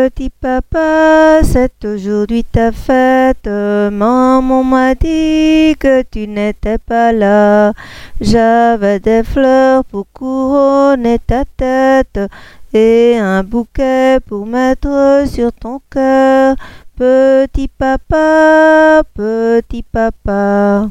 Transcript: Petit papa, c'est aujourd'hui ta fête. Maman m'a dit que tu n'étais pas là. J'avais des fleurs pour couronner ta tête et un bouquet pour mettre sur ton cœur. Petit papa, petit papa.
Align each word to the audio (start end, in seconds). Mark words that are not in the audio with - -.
Petit 0.00 0.30
papa, 0.30 1.40
c'est 1.42 1.84
aujourd'hui 1.84 2.42
ta 2.42 2.72
fête. 2.72 3.46
Maman 3.46 4.64
m'a 4.64 4.94
dit 4.94 5.76
que 5.78 6.00
tu 6.00 6.26
n'étais 6.26 6.78
pas 6.78 7.12
là. 7.12 7.74
J'avais 8.18 8.98
des 8.98 9.22
fleurs 9.22 9.84
pour 9.84 10.06
couronner 10.14 11.18
ta 11.18 11.44
tête 11.44 12.18
et 12.72 13.18
un 13.18 13.42
bouquet 13.42 14.20
pour 14.26 14.46
mettre 14.46 15.24
sur 15.26 15.52
ton 15.52 15.82
cœur. 15.90 16.56
Petit 16.96 17.68
papa, 17.68 19.02
petit 19.14 19.82
papa. 19.82 20.88